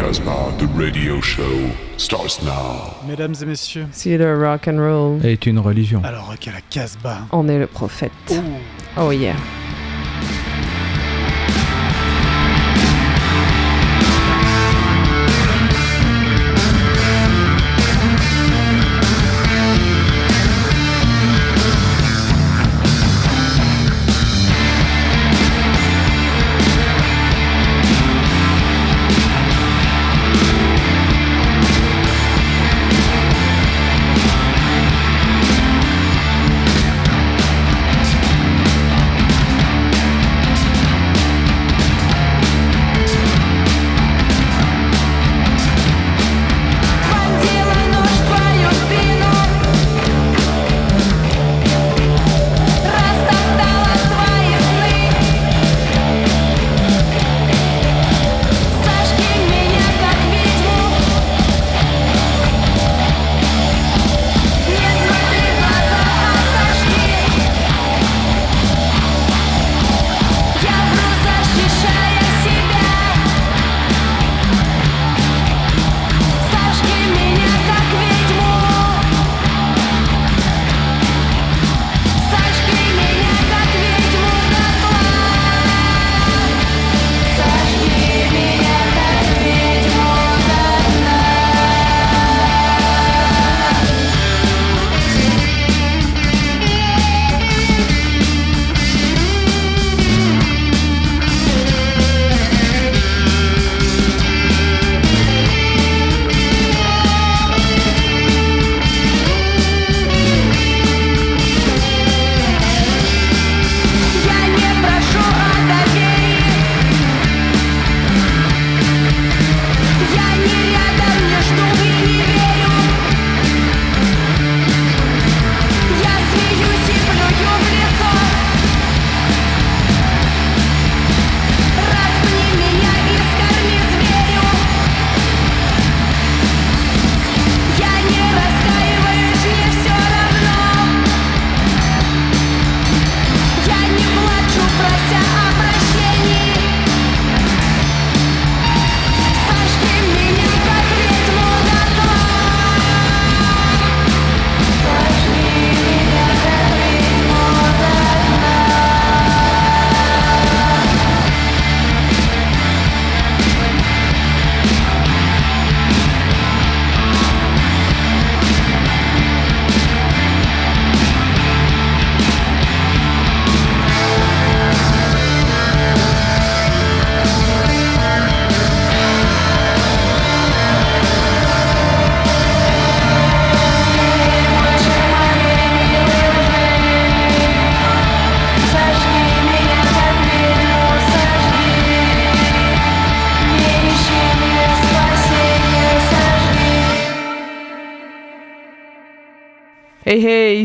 [0.00, 2.94] Casbah, the radio show starts now.
[3.06, 6.00] Mesdames et messieurs, Si le rock and roll est une religion.
[6.02, 7.18] alors rock à la Casbah.
[7.32, 8.10] en est le prophète.
[8.96, 9.34] Oh yeah.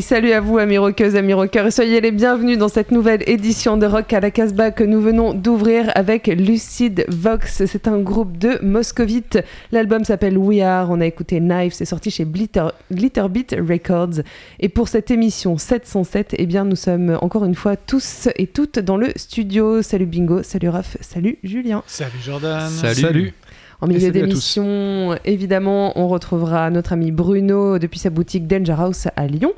[0.06, 3.76] Salut à vous amis rockeuses, amis rockeurs et soyez les bienvenus dans cette nouvelle édition
[3.76, 7.66] de Rock à la Casbah que nous venons d'ouvrir avec Lucid Vox.
[7.66, 9.40] C'est un groupe de moscovite.
[9.72, 14.22] L'album s'appelle We Are, on a écouté Knife, c'est sorti chez Glitter, Glitterbeat Records.
[14.60, 18.78] Et pour cette émission 707, eh bien nous sommes encore une fois tous et toutes
[18.78, 19.82] dans le studio.
[19.82, 21.82] Salut Bingo, salut Raph, salut Julien.
[21.88, 22.70] Salut Jordan.
[22.70, 23.34] Salut.
[23.82, 29.28] En milieu d'émission, évidemment, on retrouvera notre ami Bruno depuis sa boutique Danger House à
[29.28, 29.54] Lyon.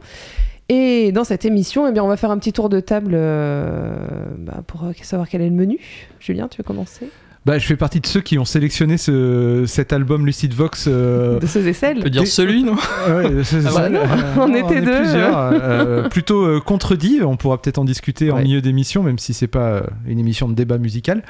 [0.70, 3.96] Et dans cette émission, eh bien, on va faire un petit tour de table euh,
[4.40, 5.78] bah, pour euh, savoir quel est le menu.
[6.20, 7.08] Julien, tu veux commencer?
[7.46, 10.84] Bah, je fais partie de ceux qui ont sélectionné ce, cet album Lucid Vox.
[10.90, 12.74] euh, De ceux et celles On peut dire celui, non?
[12.74, 13.32] Ouais,
[13.66, 14.98] Ah bah non, Euh, on non, était est deux.
[15.04, 17.22] plusieurs, euh, plutôt euh, contredit.
[17.24, 20.54] On pourra peut-être en discuter en milieu d'émission, même si c'est pas une émission de
[20.56, 21.24] débat musical.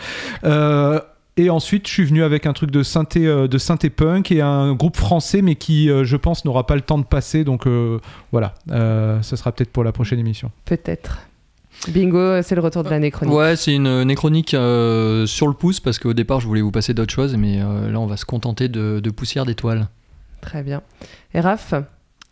[1.37, 4.41] Et ensuite, je suis venu avec un truc de synthé, euh, de synthé punk et
[4.41, 7.43] un groupe français, mais qui, euh, je pense, n'aura pas le temps de passer.
[7.43, 7.99] Donc euh,
[8.31, 10.49] voilà, Euh, ce sera peut-être pour la prochaine émission.
[10.65, 11.19] Peut-être.
[11.89, 13.35] Bingo, c'est le retour de l'année chronique.
[13.35, 16.95] Ouais, c'est une néchronique euh, sur le pouce parce qu'au départ je voulais vous passer
[16.95, 19.87] d'autres choses, mais euh, là on va se contenter de, de poussière d'étoiles.
[20.41, 20.81] Très bien.
[21.35, 21.75] Et Raph?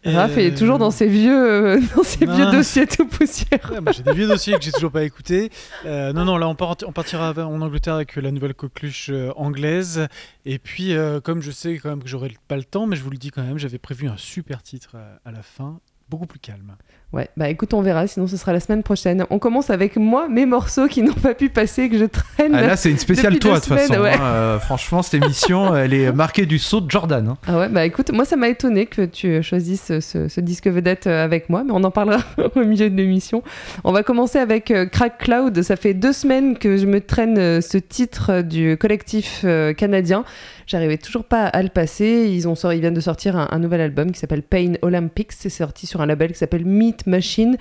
[0.05, 3.71] Raph est toujours dans ses vieux, euh, dans ses vieux dossiers tout poussière.
[3.71, 5.49] Ouais, j'ai des vieux dossiers que j'ai toujours pas écoutés.
[5.85, 9.31] Euh, non, non, là on, part- on partira en Angleterre avec la nouvelle coqueluche euh,
[9.35, 10.07] anglaise.
[10.45, 10.93] Et puis,
[11.23, 13.31] comme je sais quand même que j'aurai pas le temps, mais je vous le dis
[13.31, 15.79] quand même, j'avais prévu un super titre à la fin.
[16.15, 16.75] Beaucoup plus calme.
[17.13, 19.25] Ouais, bah écoute, on verra, sinon ce sera la semaine prochaine.
[19.29, 22.53] On commence avec moi, mes morceaux qui n'ont pas pu passer, que je traîne.
[22.53, 24.01] Ah, là, c'est une spéciale toi, de toute façon.
[24.01, 24.15] ouais.
[24.15, 24.21] hein.
[24.21, 27.29] Euh, franchement, cette émission, elle est marquée du saut de Jordan.
[27.29, 27.37] hein.
[27.47, 31.07] Ah ouais, bah écoute, moi ça m'a étonné que tu choisisses ce, ce disque vedette
[31.07, 32.19] euh, avec moi, mais on en parlera
[32.55, 33.43] au milieu de l'émission.
[33.85, 35.61] On va commencer avec euh, Crack Cloud.
[35.61, 39.45] Ça fait deux semaines que je me traîne ce titre du collectif
[39.77, 40.25] canadien.
[40.67, 42.29] J'arrivais toujours pas à le passer.
[42.31, 45.31] Ils, ont sorti- ils viennent de sortir un, nouvel album qui s'appelle Pain Olympics.
[45.31, 47.57] C'est sorti sur un label qui s'appelle Meat Machine.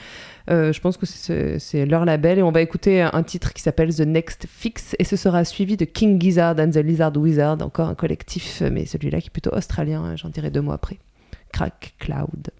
[0.50, 3.94] Euh, je pense que c'est leur label et on va écouter un titre qui s'appelle
[3.94, 7.88] The Next Fix et ce sera suivi de King Gizzard and the Lizard Wizard, encore
[7.88, 10.98] un collectif, euh, mais celui-là qui est plutôt australien, hein, j'en dirai deux mots après.
[11.52, 12.50] Crack Cloud.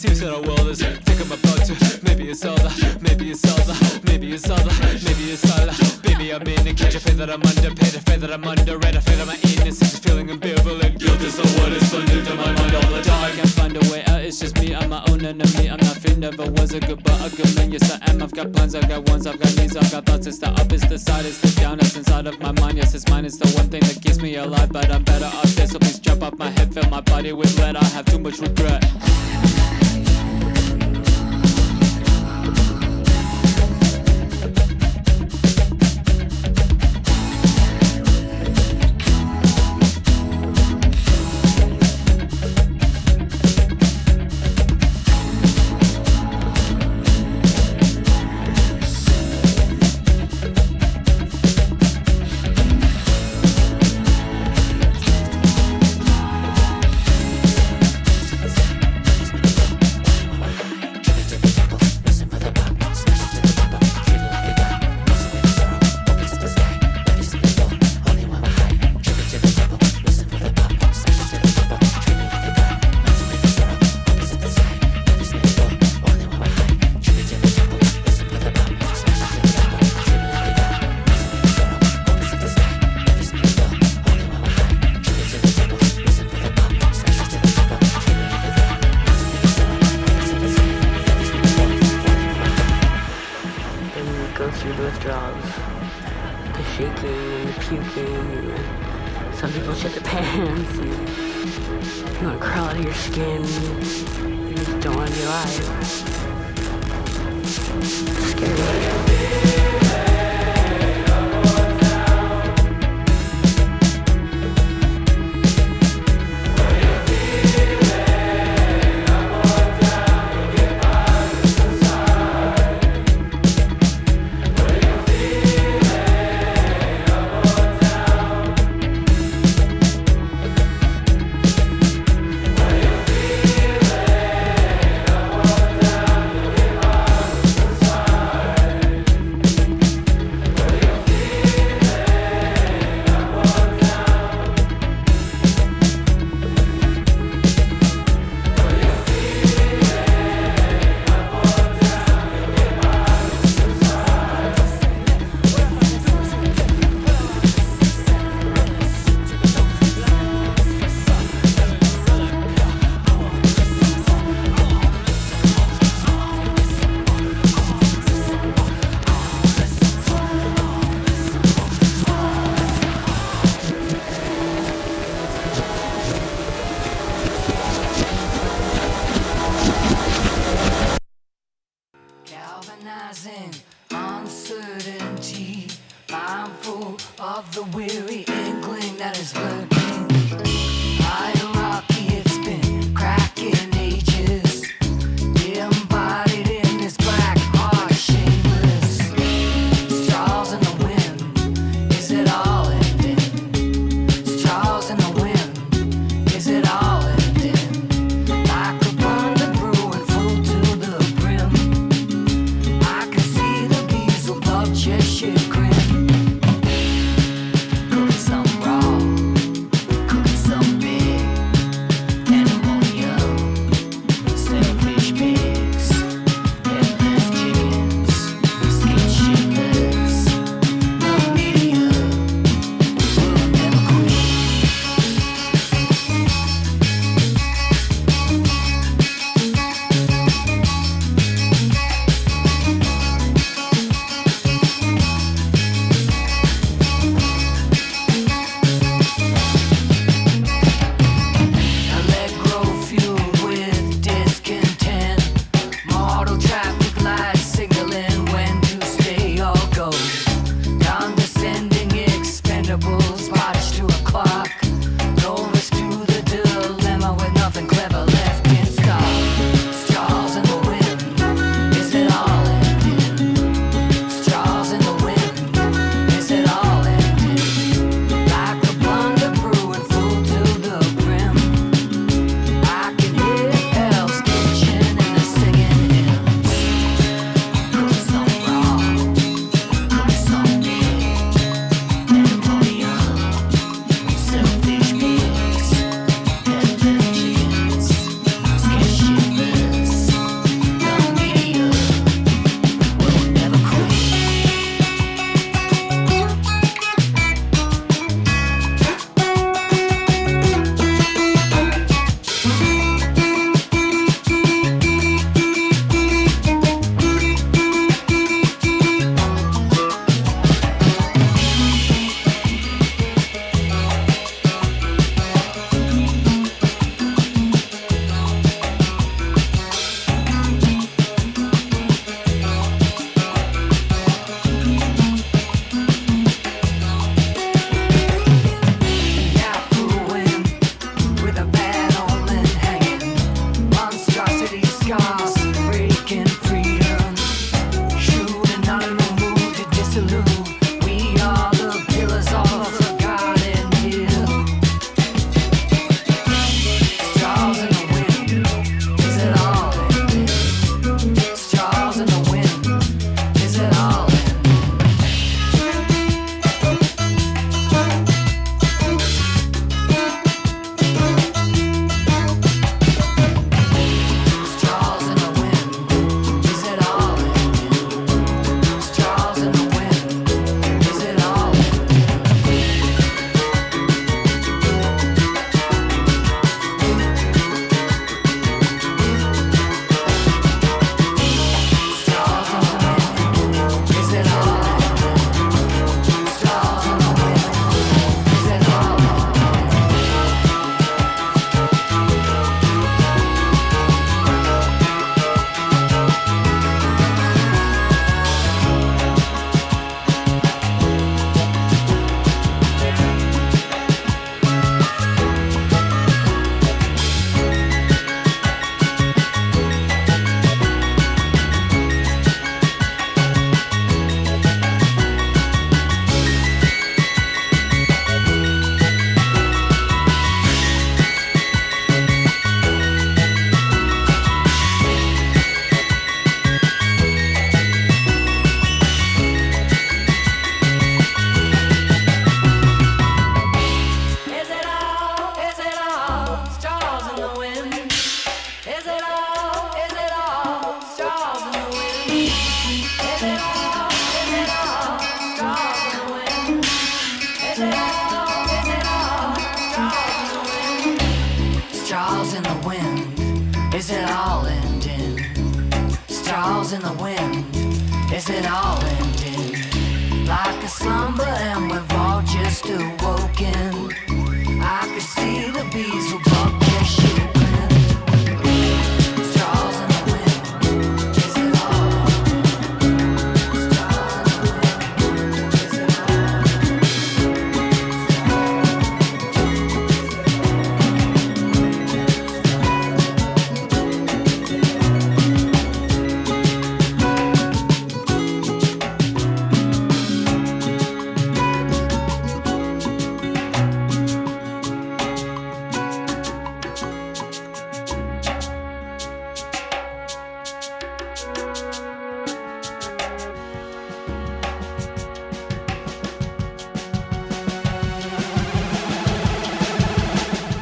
[0.00, 0.96] Seems that our world is I'm
[1.30, 1.76] about to.
[2.00, 2.72] Maybe it's all the,
[3.04, 4.72] maybe it's all the, maybe it's all the,
[5.04, 5.76] maybe it's all the.
[6.00, 6.78] Baby, I'm in it.
[6.80, 7.92] Can't that I'm underpaid?
[8.08, 8.96] Feel that I'm underrated.
[8.96, 10.98] I feel that my innocence is feeling ambivalent.
[10.98, 13.28] Guilt is the word that's run into my mind all the time.
[13.28, 14.24] I can't find a way out.
[14.24, 14.74] It's just me.
[14.74, 15.68] I'm my own enemy.
[15.68, 16.16] I'm not fit.
[16.16, 17.70] Never was a good, but a good man.
[17.70, 18.22] Yes, I am.
[18.22, 18.74] I've got plans.
[18.74, 19.26] I've got ones.
[19.26, 19.76] I've got needs.
[19.76, 20.26] I've got thoughts.
[20.26, 20.72] It's the up.
[20.72, 21.26] It's the side.
[21.26, 21.78] It's the down.
[21.78, 22.78] It's inside of my mind.
[22.80, 23.26] Yes, it's mine.
[23.26, 24.72] It's the one thing that keeps me alive.
[24.72, 25.68] But I'm better off dead.
[25.68, 26.72] So please jump off my head.
[26.72, 27.76] Fill my body with lead.
[27.76, 28.80] I have too much regret.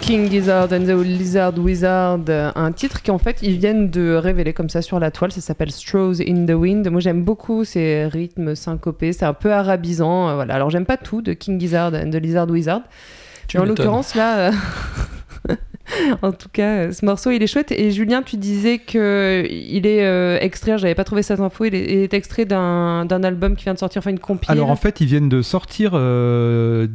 [0.09, 4.15] King Gizzard and the Lizard Wizard, euh, un titre qui en fait ils viennent de
[4.15, 6.89] révéler comme ça sur la toile, ça s'appelle Straws in the Wind.
[6.91, 10.31] Moi j'aime beaucoup ces rythmes syncopés, c'est un peu arabisant.
[10.31, 10.55] euh, voilà.
[10.55, 12.81] Alors j'aime pas tout de King Gizzard and the Lizard Wizard.
[13.49, 14.49] Tu Mais en l'occurrence là,
[15.51, 15.55] euh,
[16.23, 17.71] en tout cas ce morceau il est chouette.
[17.73, 21.75] Et Julien tu disais que il est euh, extrait, j'avais pas trouvé cette info, il
[21.75, 24.51] est, il est extrait d'un album qui vient de sortir, enfin une compile.
[24.53, 26.87] Alors en fait, ils viennent de sortir euh,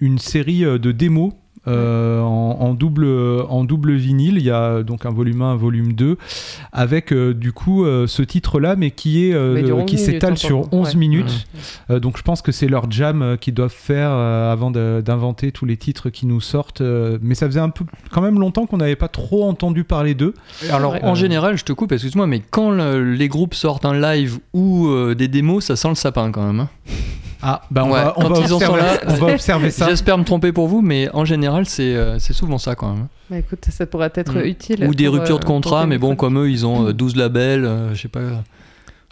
[0.00, 1.34] une série de démos.
[1.68, 3.06] Euh, en, en double,
[3.48, 6.16] en double vinyle, il y a donc un volume 1, un volume 2,
[6.72, 9.98] avec euh, du coup euh, ce titre-là, mais qui, est, euh, Mais de 11 qui
[9.98, 10.76] s'étale minutes, sur entends.
[10.78, 10.94] 11 Ouais.
[10.96, 11.46] minutes.
[11.90, 15.64] Euh, donc je pense que c'est leur jam qu'ils doivent faire euh, avant d'inventer tous
[15.66, 16.80] les titres qui nous sortent.
[16.80, 20.14] euh, mais ça faisait un peu, quand même longtemps qu'on n'avait pas trop entendu parler
[20.14, 20.34] d'eux.
[20.70, 24.38] Alors en général, je te coupe, excuse-moi, mais quand le- les groupes sortent un live
[24.52, 26.60] ou euh, des démos, ça sent le sapin quand même.
[26.60, 26.68] hein.
[27.46, 29.86] Ah, bah on, Ouais, va, on, va observer, là, on va observer ça.
[29.88, 33.06] J'espère me tromper pour vous, mais en général, c'est euh, c'est souvent ça quand même.
[33.30, 34.46] Bah, écoute, ça pourrait être Mm.
[34.46, 34.84] utile.
[34.86, 36.92] Ou des pour, ruptures euh, de pour contrat, mais bon, comme eux, ils ont euh,
[36.94, 38.20] 12 labels, euh, je sais pas.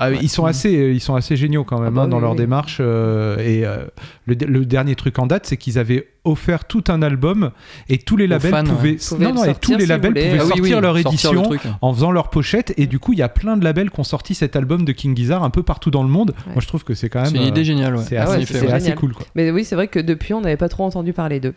[0.02, 2.22] Ah, Ils sont assez, ils sont assez géniaux quand même Ah bah hein, dans oui,
[2.22, 2.36] leur oui.
[2.38, 2.78] démarche.
[2.80, 3.84] euh, et euh,
[4.26, 7.50] le, le dernier truc en date, c'est qu'ils avaient offert tout un album
[7.88, 8.96] et tous les labels fans, pouvaient, ouais.
[9.08, 11.32] Pouvaient non, non, et tous sortir les si labels pouvaient Ah oui, sortir leur sortir
[11.32, 12.74] le édition en faisant leur pochette.
[12.76, 14.92] Et du coup, il y a plein de labels qui ont sorti cet album de
[14.92, 16.30] King Gizzard un peu partout dans le monde.
[16.46, 16.52] Ouais.
[16.54, 17.30] Moi, je trouve que c'est quand même.
[17.30, 18.04] C'est une euh, idée géniale, ouais.
[18.08, 19.12] C'est Ah assez, assez cool.
[19.14, 19.26] Quoi.
[19.34, 21.54] Mais oui, c'est vrai que depuis, on n'avait pas trop entendu parler d'eux.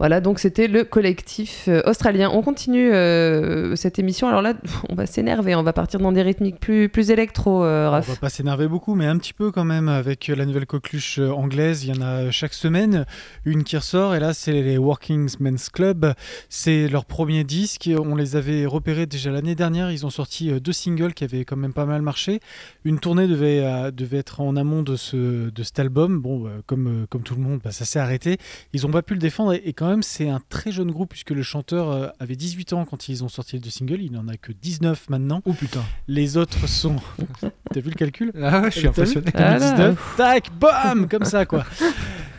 [0.00, 2.30] Voilà, donc c'était le collectif euh, australien.
[2.32, 4.28] On continue euh, cette émission.
[4.28, 4.54] Alors là,
[4.88, 8.08] on va s'énerver, on va partir dans des rythmiques plus, plus électro, euh, On Raph.
[8.08, 11.28] va pas s'énerver beaucoup, mais un petit peu quand même avec la nouvelle coqueluche euh,
[11.30, 11.84] anglaise.
[11.84, 13.04] Il y en a chaque semaine
[13.44, 16.14] une qui ressort, et là c'est les Working Men's Club.
[16.48, 17.90] C'est leur premier disque.
[17.94, 19.90] On les avait repérés déjà l'année dernière.
[19.90, 22.40] Ils ont sorti deux singles qui avaient quand même pas mal marché.
[22.86, 26.22] Une tournée devait, euh, devait être en amont de, ce, de cet album.
[26.22, 28.38] Bon, comme, comme tout le monde, bah, ça s'est arrêté.
[28.72, 31.10] Ils n'ont pas pu le défendre, et, et quand même c'est un très jeune groupe
[31.10, 34.00] puisque le chanteur euh, avait 18 ans quand ils ont sorti les deux singles.
[34.02, 35.42] Il n'en a que 19 maintenant.
[35.44, 35.82] Oh putain.
[36.08, 36.96] Les autres sont.
[37.72, 39.30] T'as vu le calcul Ah ouais, je suis impressionné.
[39.34, 39.70] Ah là.
[39.76, 41.64] 2019, tac, bam, comme ça quoi.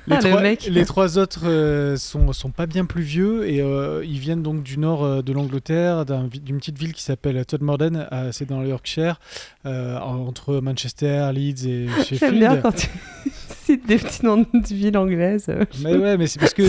[0.07, 0.65] Les, Ah, le mec.
[0.67, 4.63] les trois autres euh, sont, sont pas bien plus vieux et euh, ils viennent donc
[4.63, 8.69] du nord euh, de l'Angleterre, d'une petite ville qui s'appelle Todmorden, euh, c'est dans le
[8.69, 9.19] Yorkshire,
[9.67, 12.61] euh, entre Manchester, Leeds et J'aime bien Sheffield.
[12.63, 12.87] quand tu
[13.63, 15.51] cites des petits noms de villes anglaises.
[15.83, 16.63] Mais ouais, mais c'est parce que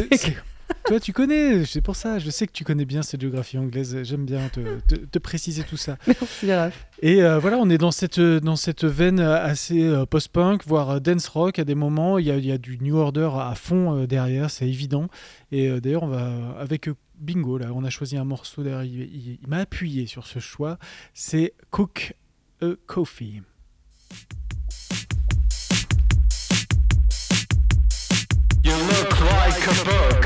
[0.86, 3.96] toi tu connais, c'est pour ça, je sais que tu connais bien cette géographie anglaise,
[4.02, 5.96] j'aime bien te, te- te préciser tout ça.
[6.06, 6.86] Merci, Raph.
[7.00, 11.00] Et euh, voilà, on est dans cette, dans cette veine assez euh, post-punk, voire euh,
[11.00, 12.18] dance rock à des moments.
[12.18, 15.08] Il y a, il y a du New Order à fond euh, derrière, c'est évident.
[15.50, 18.62] Et euh, d'ailleurs, on va avec Bingo, là, on a choisi un morceau.
[18.62, 20.78] D'ailleurs, il, il- il m'a appuyé sur ce choix.
[21.14, 22.14] C'est Cook
[22.60, 23.42] a Coffee.
[28.64, 30.21] You look like a book,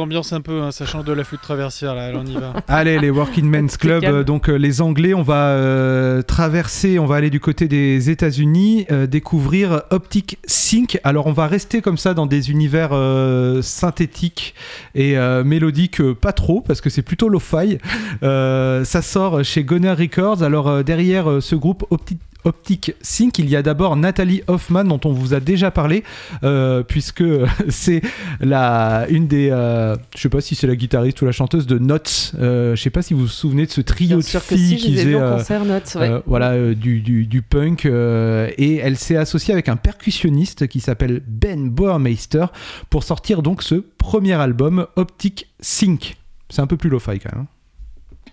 [0.00, 2.52] ambiance un peu, hein, ça change de la flûte traversière là, allez, on y va.
[2.68, 7.06] Allez, les Working Men's Club, euh, donc euh, les Anglais, on va euh, traverser, on
[7.06, 10.98] va aller du côté des États-Unis, euh, découvrir Optic Sync.
[11.04, 14.54] Alors, on va rester comme ça dans des univers euh, synthétiques
[14.94, 17.78] et euh, mélodiques, euh, pas trop, parce que c'est plutôt lo-fi.
[18.22, 20.42] Euh, ça sort chez Goner Records.
[20.42, 24.84] Alors, euh, derrière euh, ce groupe Optic Optic Sync, il y a d'abord Nathalie Hoffman
[24.84, 26.04] dont on vous a déjà parlé
[26.42, 27.22] euh, puisque
[27.68, 28.00] c'est
[28.40, 31.78] la une des euh, je sais pas si c'est la guitariste ou la chanteuse de
[31.78, 34.54] Notes euh, je sais pas si vous vous souvenez de ce trio Bien de que
[34.56, 35.92] filles si, qui faisait euh, concert, notes.
[35.96, 36.08] ouais.
[36.08, 41.22] euh, voilà du, du, du punk et elle s'est associée avec un percussionniste qui s'appelle
[41.26, 42.46] Ben Boermeister
[42.88, 46.16] pour sortir donc ce premier album Optic Sync
[46.48, 47.46] c'est un peu plus lo-fi quand même hein.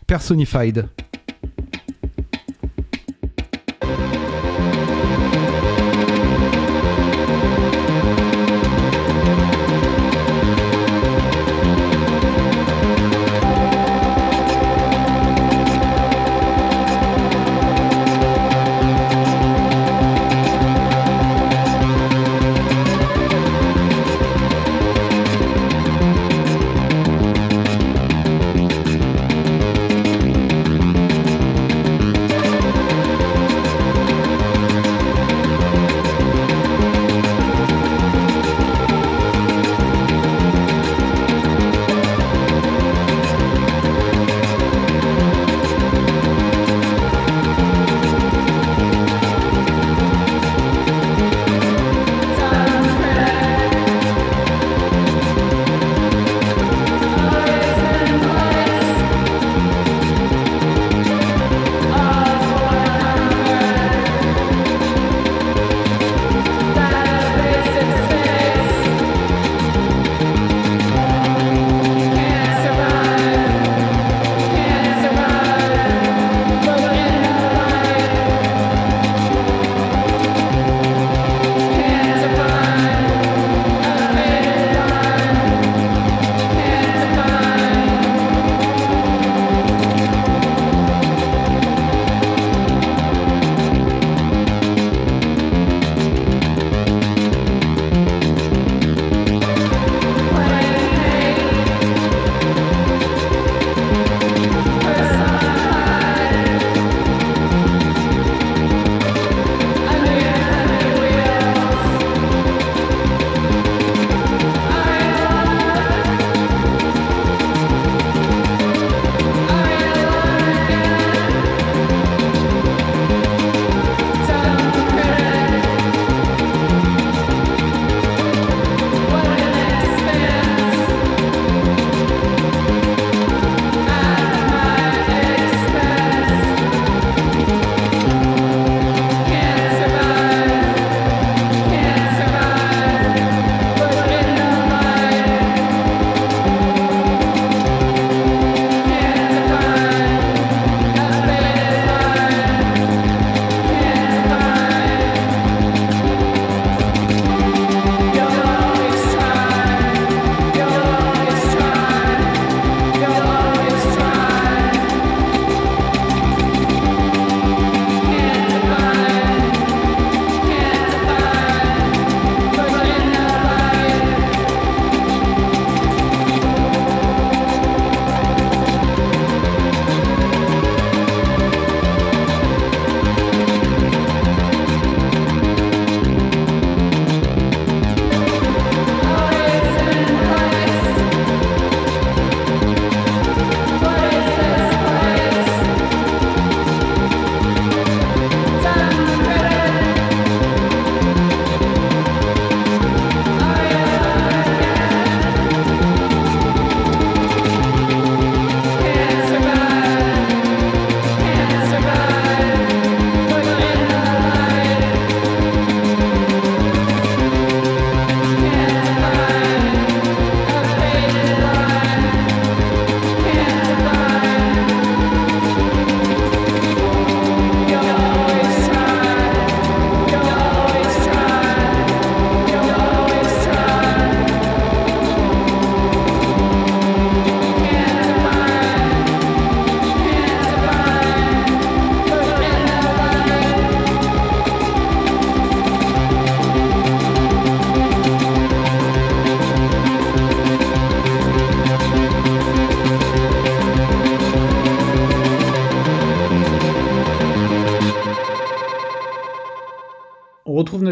[0.08, 0.88] Personified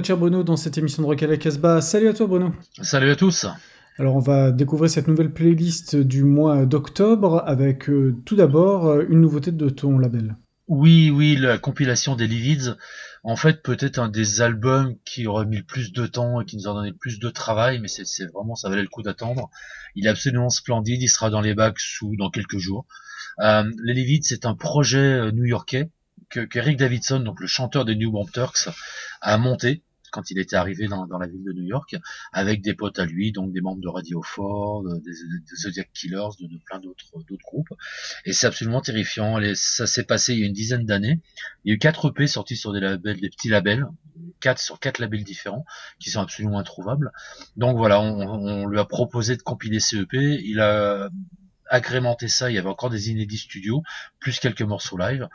[0.05, 1.81] cher Bruno dans cette émission de Rock à la Casbah.
[1.81, 2.53] Salut à toi Bruno.
[2.83, 3.47] Salut à tous.
[3.97, 9.05] Alors on va découvrir cette nouvelle playlist du mois d'octobre avec euh, tout d'abord euh,
[9.09, 10.35] une nouveauté de ton label.
[10.67, 12.75] Oui, oui, la compilation des Livids,
[13.23, 16.57] en fait, peut-être un des albums qui aurait mis le plus de temps et qui
[16.57, 19.49] nous a donné le plus de travail, mais c'est vraiment, ça valait le coup d'attendre.
[19.95, 22.85] Il est absolument splendide, il sera dans les bacs sous dans quelques jours.
[23.39, 25.89] Euh, les Livids, c'est un projet new-yorkais
[26.29, 28.69] que qu'Eric Davidson, donc le chanteur des New Bomb Turks,
[29.21, 29.81] a monté
[30.15, 31.97] quand il était arrivé dans, la ville de New York,
[32.31, 36.29] avec des potes à lui, donc des membres de Radio Ford, des, des Zodiac Killers,
[36.39, 37.73] de, plein d'autres d'autres groupes.
[38.23, 39.37] Et c'est absolument terrifiant.
[39.55, 41.19] Ça s'est passé il y a une dizaine d'années.
[41.65, 43.85] Il y a eu quatre EP sortis sur des labels, des petits labels,
[44.39, 45.65] quatre sur quatre labels différents,
[45.99, 47.11] qui sont absolument introuvables.
[47.57, 50.17] Donc voilà, on, on lui a proposé de compiler ces EP.
[50.45, 51.09] Il a
[51.69, 52.49] agrémenté ça.
[52.49, 53.83] Il y avait encore des inédits studios,
[54.19, 55.27] plus quelques morceaux live.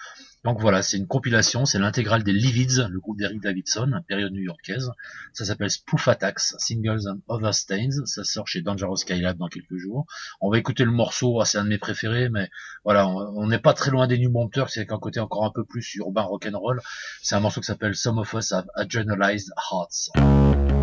[0.43, 4.91] Donc voilà, c'est une compilation, c'est l'intégrale des Livids, le groupe d'Eric Davidson, période new-yorkaise.
[5.35, 8.07] Ça s'appelle Spoof Attacks, Singles and Other Stains.
[8.07, 10.07] Ça sort chez Dangerous Skylab dans quelques jours.
[10.41, 12.49] On va écouter le morceau, ah, c'est un de mes préférés, mais
[12.85, 15.65] voilà, on n'est pas très loin des New Bombers, c'est un côté encore un peu
[15.65, 16.81] plus urbain rock'n'roll.
[17.23, 20.80] C'est un morceau qui s'appelle Some of Us Have Adrenalized Hearts.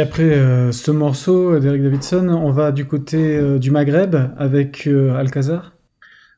[0.00, 4.86] Et après euh, ce morceau d'Eric Davidson, on va du côté euh, du Maghreb avec
[4.86, 5.74] euh, Alcazar.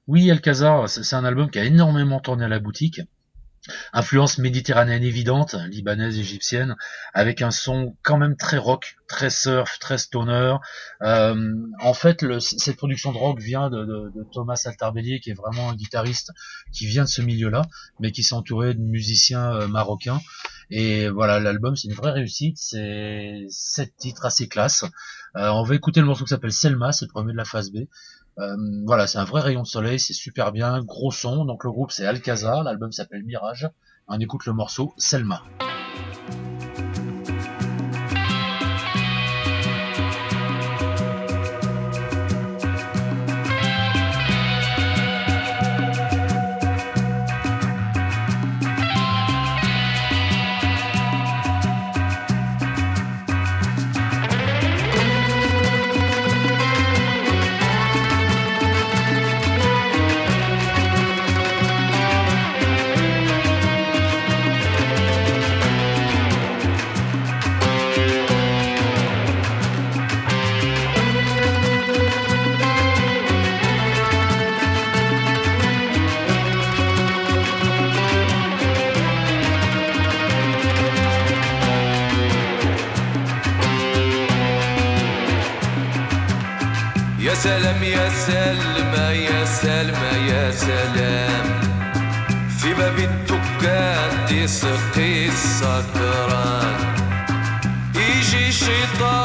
[0.09, 3.03] Oui, Alcazar, c'est un album qui a énormément tourné à la boutique.
[3.92, 6.75] Influence méditerranéenne évidente, libanaise, égyptienne,
[7.14, 10.57] avec un son quand même très rock, très surf, très stoner.
[11.01, 16.33] En fait, cette production de rock vient de, Thomas Altarbellier, qui est vraiment un guitariste
[16.72, 17.62] qui vient de ce milieu-là,
[18.01, 20.18] mais qui s'est entouré de musiciens marocains.
[20.74, 22.56] Et voilà, l'album, c'est une vraie réussite.
[22.56, 24.85] C'est sept titres assez classe.
[25.37, 27.70] Euh, on va écouter le morceau qui s'appelle Selma, c'est le premier de la phase
[27.70, 27.80] B.
[28.38, 28.56] Euh,
[28.87, 31.44] voilà, c'est un vrai rayon de soleil, c'est super bien, gros son.
[31.44, 33.68] Donc le groupe c'est Alcazar, l'album s'appelle Mirage.
[34.08, 35.42] On écoute le morceau Selma.
[94.62, 96.95] الدكان تسقي السكران
[97.95, 99.20] يجي شيطاني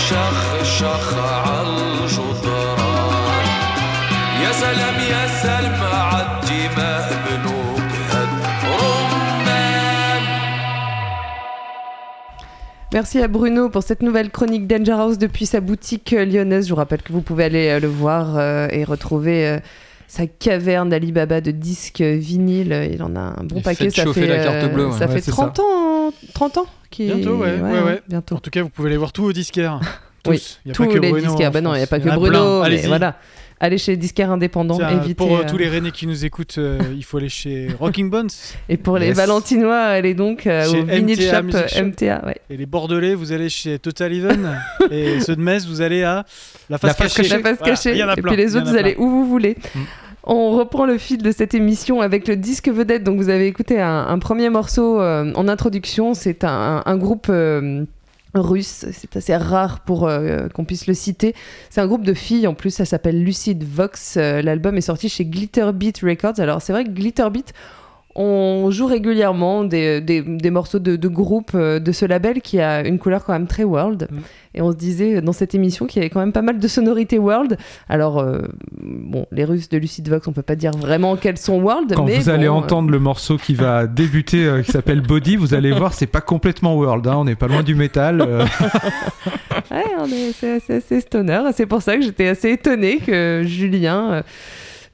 [0.00, 1.14] شخ شخ
[1.46, 2.76] عالجدران
[4.44, 8.30] يا سلام يا سلمى عالدماء بنوك هد
[8.80, 10.22] رمان
[12.92, 16.64] Merci à Bruno pour cette nouvelle chronique Danger House depuis sa boutique euh, lyonnaise.
[16.66, 19.58] Je vous rappelle que vous pouvez aller euh, le voir euh, et retrouver euh,
[20.11, 22.89] sa caverne d'Alibaba de disques vinyles.
[22.93, 23.85] Il en a un bon Et paquet.
[23.89, 24.91] faites Ça fait, la carte bleue, ouais.
[24.99, 28.01] ça Ouais, fait c'est 30 ans, 30 ans qui Bientôt, ouais, ouais, ouais.
[28.09, 28.35] bientôt.
[28.35, 29.79] En tout cas, vous pouvez aller voir tout au disquaire.
[30.21, 30.31] Tous.
[30.31, 31.47] Oui, Il y a Tous pas que les Bruno disquaires.
[31.49, 32.61] en Bah non, il n'y a pas que Bruno.
[32.63, 33.15] mais voilà.
[33.63, 34.77] Allez chez les disquaires indépendants.
[34.77, 37.29] Tiens, évitez, pour euh, euh, tous les Rennais qui nous écoutent, euh, il faut aller
[37.29, 38.29] chez Rocking Bones.
[38.69, 39.17] Et pour les Yes.
[39.17, 41.83] Valentinois, allez donc euh, au Vinyl MTA Shop euh.
[41.85, 42.25] MTA.
[42.25, 42.37] Ouais.
[42.49, 44.57] Et les Bordelais, vous allez chez Total Even.
[44.91, 46.25] et ceux de Metz, vous allez à
[46.71, 47.29] La Face La Face Cachée.
[47.29, 47.91] La face Voilà, cachée.
[47.91, 49.55] il y en a et plein, puis les il autres, vous allez où vous voulez.
[49.75, 49.79] Mm.
[50.23, 53.03] On reprend le fil de cette émission avec le disque vedette.
[53.03, 56.13] Donc vous avez écouté un, premier morceau euh, en introduction.
[56.13, 57.85] C'est un, groupe euh,
[58.35, 58.85] russe.
[58.91, 61.33] C'est assez rare pour euh, qu'on puisse le citer.
[61.69, 62.69] C'est un groupe de filles en plus.
[62.69, 64.15] Ça s'appelle Lucid Vox.
[64.17, 66.39] L'album est sorti chez Glitterbeat Records.
[66.39, 67.53] Alors c'est vrai que Glitterbeat
[68.15, 72.59] on joue régulièrement des, des- des morceaux de, de groupe euh, de ce label qui
[72.59, 74.07] a une couleur quand même très world.
[74.11, 74.17] Mm.
[74.53, 76.67] Et on se disait dans cette émission qu'il y avait quand même pas mal de
[76.67, 77.55] sonorités world.
[77.87, 78.41] Alors, euh,
[78.81, 81.93] bon, les Russes de Lucid Vox, on peut pas dire vraiment qu'elles sont world.
[81.95, 85.37] Quand mais vous allez euh, entendre le morceau qui va débuter, euh, qui s'appelle Body,
[85.37, 87.07] vous allez voir, c'est pas complètement world.
[87.07, 88.19] hein, on n'est pas loin du métal.
[88.21, 88.45] euh.
[89.71, 89.83] Ouais,
[90.33, 91.39] c'est assez, assez stoner.
[91.53, 94.21] C'est pour ça que j'étais assez étonnée que Julien euh,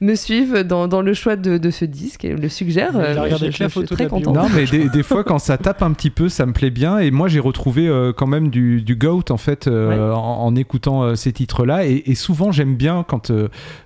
[0.00, 2.90] me suive dans, dans le choix de, de ce disque et le suggère.
[2.94, 4.34] Il a Euh, regardé je, je- je suis photo très contente.
[4.34, 6.98] Non, mais des, des fois, quand ça tape un petit peu, ça me plaît bien.
[6.98, 10.14] Et moi, j'ai retrouvé euh, quand même du, du goat, en fait, euh, Ouais.
[10.16, 11.86] en, en écoutant euh, ces titres-là.
[11.86, 13.30] Et, et souvent, j'aime bien quand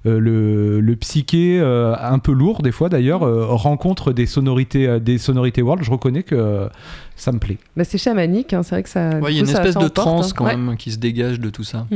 [0.04, 4.98] le, le psyché, euh, un peu lourd, des fois d'ailleurs, euh, rencontre des sonorités, euh,
[4.98, 5.82] des sonorités world.
[5.84, 6.68] Je reconnais que euh,
[7.16, 7.58] ça me plaît.
[7.76, 9.18] Bah, c'est chamanique, hein, c'est vrai que ça.
[9.20, 10.34] Ouais, il y a une espèce de transe hein.
[10.36, 10.56] quand Ouais.
[10.56, 11.86] même qui se dégage de tout ça.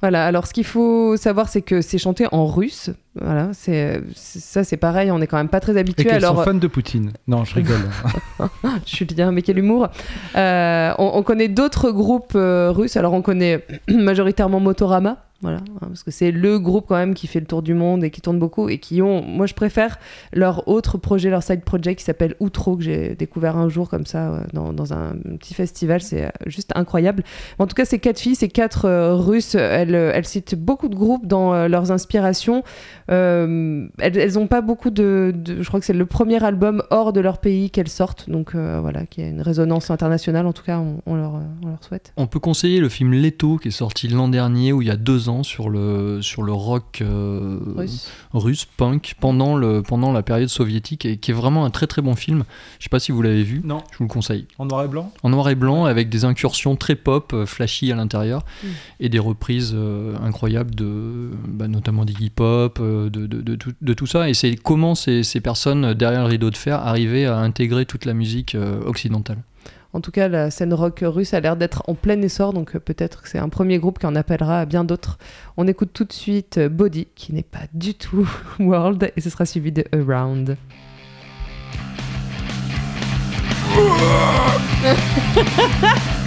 [0.00, 2.90] Voilà, alors ce qu'il faut savoir, c'est que c'est chanté en russe.
[3.20, 6.10] Voilà, c'est- ça, c'est pareil, on n'est quand même pas très habitué.
[6.10, 7.12] Alors, sont fans de Poutine.
[7.26, 7.80] Non, je rigole.
[8.86, 9.88] Julien, mais quel humour.
[10.36, 12.96] Euh, on, on connaît d'autres groupes euh, russes.
[12.96, 15.16] Alors, on connaît majoritairement Motorama.
[15.40, 18.02] Voilà, hein, parce que c'est le groupe quand même qui fait le tour du monde
[18.02, 19.98] et qui tourne beaucoup et qui ont, moi je préfère
[20.32, 24.04] leur autre projet, leur side project qui s'appelle Outro que j'ai découvert un jour comme
[24.04, 27.22] ça euh, dans, dans un petit festival, c'est euh, juste incroyable.
[27.60, 30.96] En tout cas, ces quatre filles, ces quatre euh, Russes, elles, elles citent beaucoup de
[30.96, 32.64] groupes dans leurs inspirations.
[33.06, 37.20] Elles, elles ont pas beaucoup de, je crois que c'est le premier album hors de
[37.20, 40.46] leur pays qu'elles sortent, donc voilà, qui a une résonance internationale.
[40.46, 42.12] En tout cas, on, on leur, on leur souhaite.
[42.16, 44.96] On peut conseiller le film Leto qui est sorti l'an dernier ou il y a
[44.96, 48.10] deux ans sur le, sur le rock euh, Russe.
[48.32, 52.02] russe, punk, pendant, le, pendant la période soviétique, et qui est vraiment un très très
[52.02, 52.44] bon film.
[52.78, 54.46] Je sais pas si vous l'avez vu, Non, je vous le conseille.
[54.58, 57.92] en noir et blanc En noir et blanc, avec des incursions très pop, euh, flashy
[57.92, 58.66] à l'intérieur, Mm.
[59.00, 63.94] et des reprises euh, incroyables, de, bah, notamment d'Iggy Pop, de, de, de tout, de
[63.94, 64.28] tout ça.
[64.28, 68.04] Et c'est comment ces, ces personnes, derrière le rideau de fer, arrivaient à intégrer toute
[68.04, 69.38] la musique euh, occidentale.
[69.94, 72.78] En tout cas, la scène rock russe a l'air d'être en plein essor, donc euh,
[72.78, 75.18] peut-être que c'est un premier groupe qui en appellera à bien d'autres.
[75.56, 78.28] On écoute tout de suite euh, Body, qui n'est pas du tout
[78.60, 80.56] World, et ce sera suivi de Around.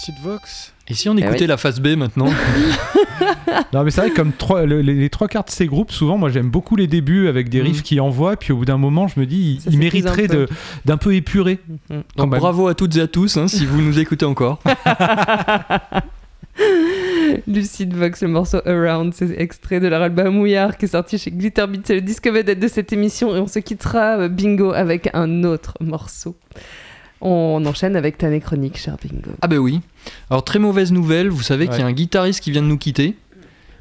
[0.00, 0.72] Lucid Vox.
[0.88, 1.46] Et si on Eh écoutait oui.
[1.46, 2.26] la phase B maintenant
[3.72, 6.16] Non, mais c'est vrai que comme trois- les, les trois quarts de ces groupes, souvent,
[6.16, 7.82] moi j'aime beaucoup les débuts avec des riffs Mhm.
[7.82, 10.26] qui envoient, puis au bout d'un moment, je me dis, ils, mériteraient
[10.86, 11.58] d'un peu épurer.
[11.68, 12.02] Mhm.
[12.16, 14.60] Quand Donc bravo à toutes et à tous hein, si vous nous écoutez encore.
[17.46, 21.30] Lucid Vox, le morceau Around, c'est extrait de leur album Mouillard qui est sorti chez
[21.30, 21.86] Glitterbeat.
[21.86, 25.44] C'est le disque vedette de cette émission et on se quittera euh, bingo avec un
[25.44, 26.36] autre morceau.
[27.20, 29.32] On enchaîne avec ta chronique, cher bingo.
[29.42, 29.80] Ah bah oui.
[30.30, 32.78] Alors très mauvaise nouvelle, vous savez qu'il y a un guitariste qui vient de nous
[32.78, 33.16] quitter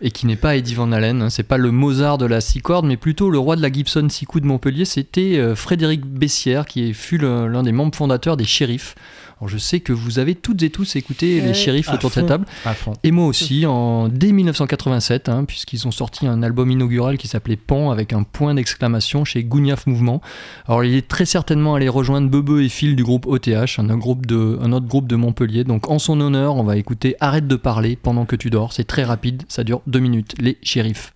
[0.02, 1.30] et qui n'est pas Eddie Van Halen, hein.
[1.30, 4.08] c'est pas le Mozart de la six cordes, mais plutôt le roi de la Gibson
[4.10, 8.46] six coups de Montpellier, c'était euh, Frédéric Bessière qui fut l'un des membres fondateurs des
[8.46, 8.96] Shérifs.
[9.40, 11.48] Alors je sais que vous avez toutes et tous écouté Ouais.
[11.48, 12.28] les Shérifs À autour de cette fond.
[12.28, 12.46] table.
[12.66, 12.94] À fond.
[13.04, 17.56] Et moi aussi, en, dès 1987, hein, puisqu'ils ont sorti un album inaugural qui s'appelait
[17.56, 20.22] Pan avec un point d'exclamation chez Gougnaf Mouvement.
[20.68, 23.98] Alors il est très certainement allé rejoindre Bebe et Phil du groupe OTH, un, un
[23.98, 25.64] groupe de, un autre groupe de Montpellier.
[25.64, 28.74] Donc en son honneur, on va écouter Arrête de parler pendant que tu dors.
[28.74, 30.34] C'est très rapide, ça dure deux minutes.
[30.40, 31.14] Les shérifs.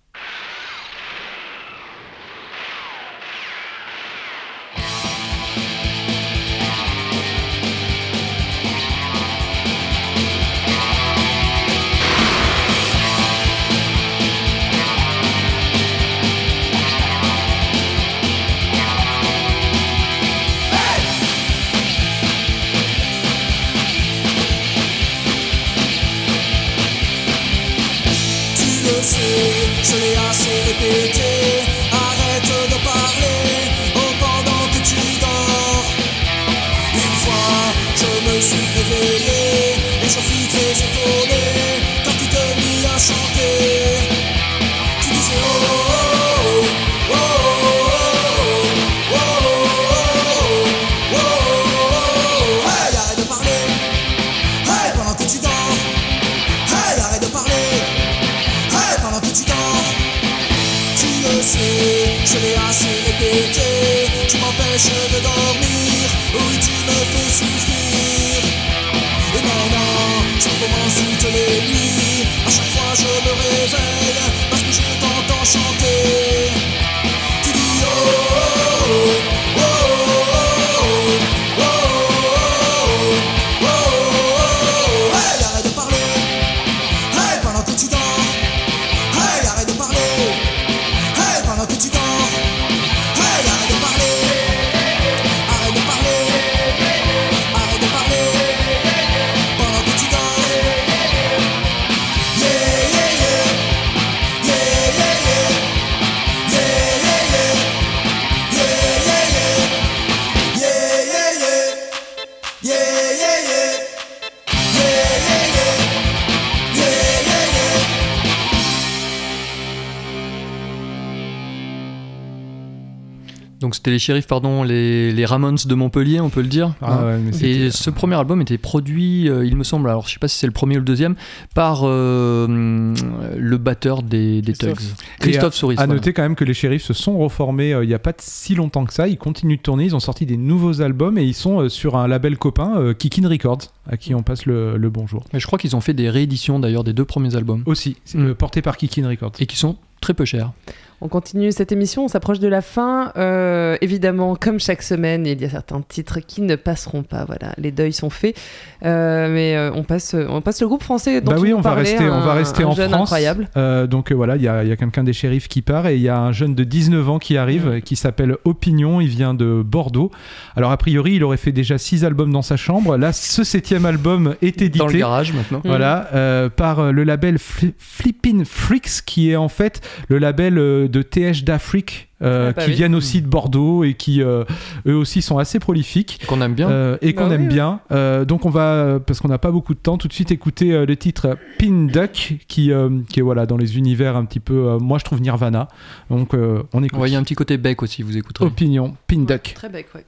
[123.84, 126.72] C'était les shérifs, pardon, les, les Ramones de Montpellier, on peut le dire.
[126.80, 127.04] Ah hein.
[127.04, 130.18] ouais, mais Et ce premier album était produit, euh, il me semble, alors je sais
[130.18, 131.16] pas si c'est le premier ou le deuxième,
[131.54, 132.94] par euh,
[133.36, 134.76] le batteur des, des Tugs,
[135.20, 135.54] Christophe.
[135.54, 135.74] Souris.
[135.74, 135.94] À voilà.
[135.96, 138.54] noter quand même que les shérifs se sont reformés euh, il n'y a pas si
[138.54, 139.06] longtemps que ça.
[139.06, 142.08] Ils continuent de tourner, ils ont sorti des nouveaux albums et ils sont sur un
[142.08, 145.24] label copain, Kikin Records, à qui on passe le, le bonjour.
[145.34, 148.28] Mais je crois qu'ils ont fait des rééditions d'ailleurs des deux premiers albums Aussi, Mm.
[148.28, 149.32] euh, porté par Kikin Records.
[149.40, 150.52] et qui sont très peu chers.
[151.00, 153.12] On continue cette émission, on s'approche de la fin.
[153.16, 157.24] Euh, évidemment, comme chaque semaine, il y a certains titres qui ne passeront pas.
[157.26, 158.36] Voilà, les deuils sont faits.
[158.84, 161.56] Euh, mais euh, on, passe, on passe le groupe français dont bah tu oui, nous
[161.56, 162.92] on va parlais, rester, on va rester en France.
[162.92, 163.48] incroyable.
[163.56, 166.08] Euh, donc euh, voilà, il y a, quelqu'un des shérifs qui part et il y
[166.08, 169.00] a un jeune de 19 ans qui arrive, euh, qui s'appelle Opinion.
[169.00, 170.10] Il vient de Bordeaux.
[170.56, 172.96] Alors a priori, il aurait fait déjà 6 albums dans sa chambre.
[172.96, 174.78] Là, ce septième album est édité.
[174.78, 175.60] Dans le garage maintenant.
[175.64, 180.88] Voilà, euh, par le label Fli- Flippin' Freaks, qui est en fait le label euh,
[180.94, 182.76] de TH d'Afrique, euh, Ah bah qui oui.
[182.76, 184.44] viennent aussi de Bordeaux et qui euh,
[184.86, 186.20] eux aussi sont assez prolifiques.
[186.26, 186.70] Qu'on aime bien.
[186.70, 187.48] Euh, et qu'on Bah aime oui.
[187.48, 187.80] bien.
[187.92, 190.72] Euh, donc on va, parce qu'on n'a pas beaucoup de temps, tout de suite écouter
[190.72, 194.40] euh, le titre Pin Duck, qui, euh, qui est voilà, dans les univers un petit
[194.40, 195.68] peu, euh, moi je trouve Nirvana.
[196.08, 196.98] Donc euh, on écoute.
[197.00, 198.46] Ouais, il y a un petit côté bec aussi, vous écouterez.
[198.46, 199.52] Opinion, Pin Duck.
[199.54, 200.04] Très bec, ouais.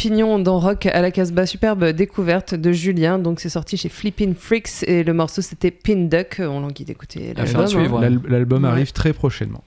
[0.00, 3.18] Opinion dans Rock à la Casbah, superbe découverte de Julien.
[3.18, 6.36] Donc c'est sorti chez Flippin' Freaks et le morceau c'était Pin Duck.
[6.40, 8.02] On l'envie d'écouter Affaire à l'album.
[8.02, 8.20] hein.
[8.26, 8.70] L'album Ouais.
[8.70, 9.62] arrive très prochainement.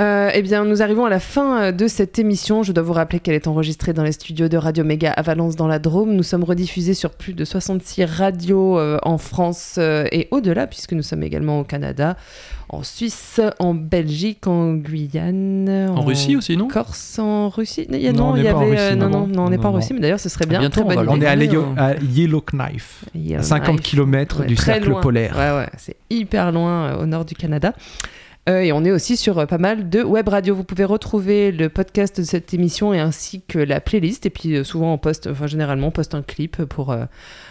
[0.00, 2.62] Euh, eh bien, nous arrivons à la fin euh, de cette émission.
[2.62, 5.56] Je dois vous rappeler qu'elle est enregistrée dans les studios de Radio Méga à Valence
[5.56, 6.14] dans la Drôme.
[6.14, 10.92] Nous sommes rediffusés sur plus de 66 radios euh, en France euh, et au-delà, puisque
[10.92, 12.16] nous sommes également au Canada,
[12.68, 16.68] en Suisse, en Belgique, en Guyane, En Russie aussi, non?
[16.68, 17.88] Corse, en Russie.
[17.90, 18.70] Il y a- Non, non, on il y n'est pas en avait.
[18.70, 19.20] Russie, euh, non, non.
[19.20, 19.78] non, non, on n'est Non, pas en non.
[19.78, 20.60] Russie, mais d'ailleurs, ce serait bien.
[20.60, 23.40] Bientôt, très on bonne est à, Yellowknife, Yellowknife.
[23.40, 25.00] à 50 km Ouais, du cercle loin.
[25.00, 25.34] polaire.
[25.36, 27.72] Ouais, ouais, c'est hyper loin euh, au nord du Canada.
[28.48, 30.54] Euh, et on est aussi sur euh, pas mal de web radio.
[30.54, 34.24] Vous pouvez retrouver le podcast de cette émission et ainsi que la playlist.
[34.26, 36.96] Et puis euh, souvent on poste, enfin généralement on poste un clip pour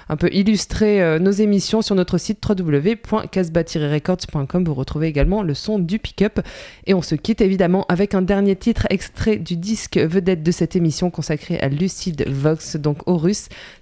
[0.10, 4.64] un peu illustrer nos émissions sur notre site www.casbah-records.com.
[4.64, 6.40] Vous retrouvez également le son du pick-up.
[6.86, 10.78] Et on se quitte évidemment avec un dernier titre extrait du disque vedette de cette
[10.78, 13.00] émission consacré à Lucid Vox, donc.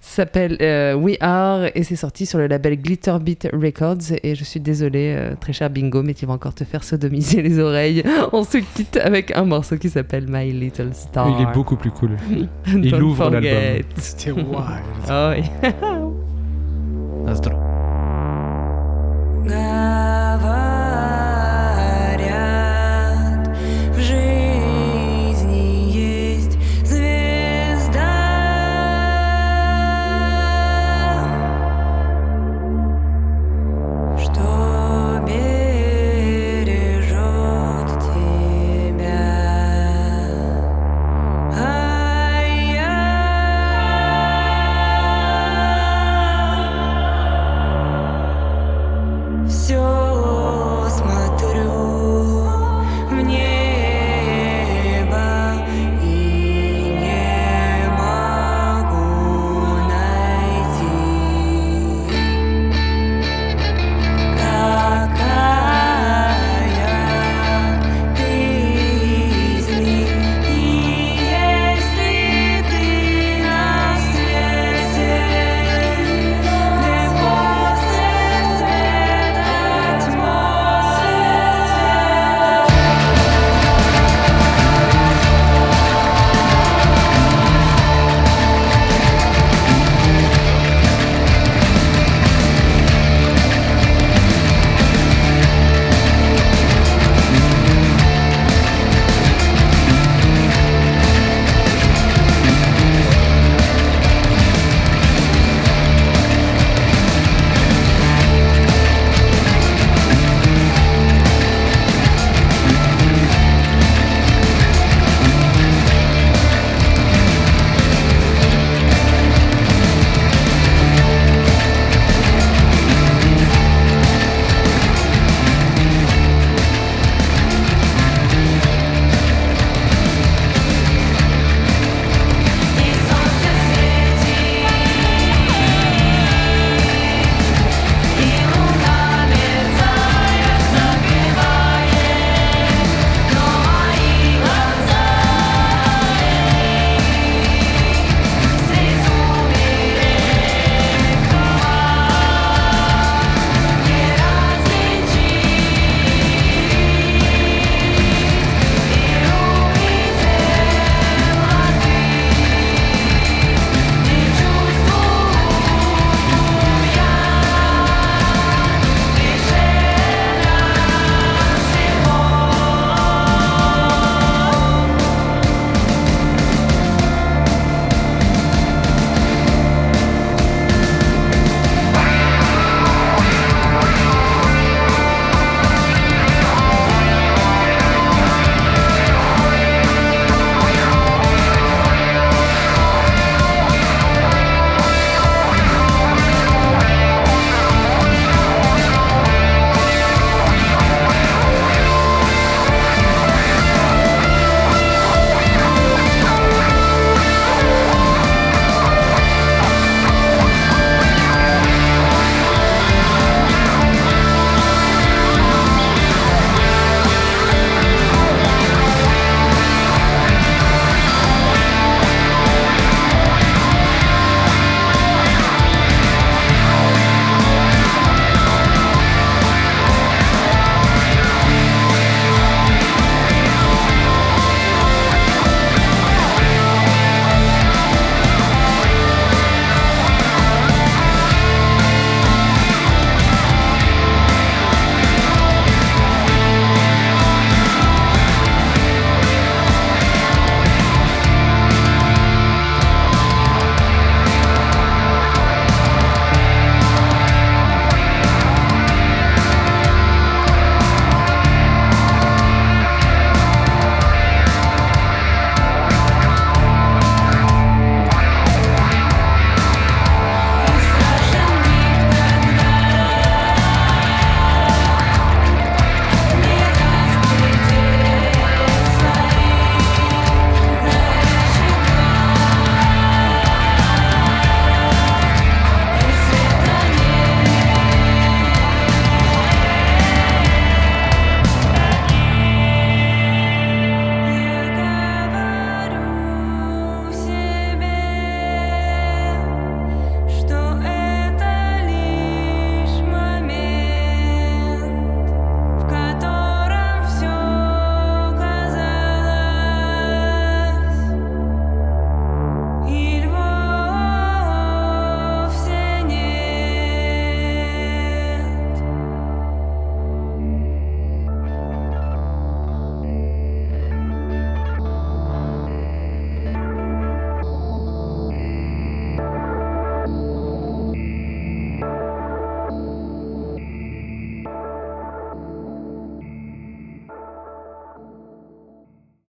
[0.00, 0.56] s'appelle
[0.96, 4.12] We Are et c'est sorti sur le label Glitter Beat Records.
[4.22, 7.58] Et je suis désolée, très cher Bingo, mais tu vas encore te faire sodomiser les
[7.58, 8.02] oreilles.
[8.32, 11.28] On se quitte avec un morceau qui s'appelle My Little Star.
[11.28, 12.16] Il est beaucoup plus cool.
[12.66, 13.82] Don't Il ouvre l'album.
[13.96, 14.48] C'était wild.
[15.08, 15.42] Ah oui.
[19.46, 20.25] Never